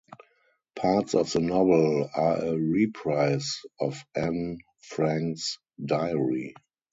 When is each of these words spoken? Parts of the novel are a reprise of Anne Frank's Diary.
Parts 0.75 1.13
of 1.13 1.31
the 1.31 1.39
novel 1.41 2.09
are 2.15 2.37
a 2.43 2.53
reprise 2.57 3.59
of 3.79 4.03
Anne 4.15 4.57
Frank's 4.81 5.59
Diary. 5.85 6.55